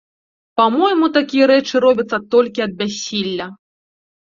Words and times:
Па-мойму, 0.61 1.11
такія 1.19 1.45
рэчы 1.53 1.75
робяцца 1.87 2.23
толькі 2.35 2.59
ад 2.71 2.77
бяссілля. 2.85 3.45